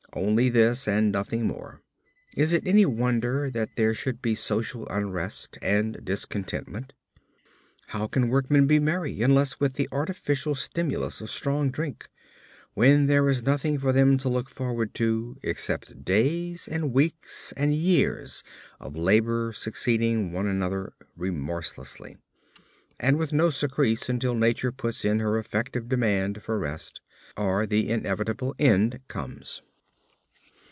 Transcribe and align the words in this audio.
Only 0.13 0.49
this 0.49 0.89
and 0.89 1.09
nothing 1.09 1.47
more. 1.47 1.81
Is 2.35 2.51
it 2.51 2.67
any 2.67 2.85
wonder 2.85 3.49
that 3.49 3.77
there 3.77 3.93
should 3.93 4.21
be 4.21 4.35
social 4.35 4.85
unrest 4.89 5.57
and 5.61 6.03
discontentment? 6.03 6.91
How 7.87 8.07
can 8.07 8.27
workmen 8.27 8.67
be 8.67 8.77
merry 8.77 9.21
unless 9.21 9.61
with 9.61 9.75
the 9.75 9.87
artificial 9.89 10.53
stimulus 10.53 11.21
of 11.21 11.29
strong 11.29 11.69
drink, 11.71 12.09
when 12.73 13.05
there 13.05 13.29
is 13.29 13.43
nothing 13.43 13.79
for 13.79 13.93
them 13.93 14.17
to 14.17 14.27
look 14.27 14.49
forward 14.49 14.93
to 14.95 15.37
except 15.43 16.03
days 16.03 16.67
and 16.67 16.91
weeks 16.91 17.53
and 17.55 17.73
years 17.73 18.43
of 18.81 18.97
labor 18.97 19.53
succeeding 19.55 20.33
one 20.33 20.45
another 20.45 20.91
remorselessly, 21.15 22.17
and 22.99 23.15
with 23.17 23.31
no 23.31 23.49
surcease 23.49 24.09
until 24.09 24.35
Nature 24.35 24.73
puts 24.73 25.05
in 25.05 25.19
her 25.19 25.39
effective 25.39 25.87
demand 25.87 26.43
for 26.43 26.59
rest, 26.59 26.99
or 27.37 27.65
the 27.65 27.87
inevitable 27.89 28.53
end 28.59 28.99
comes. 29.07 29.61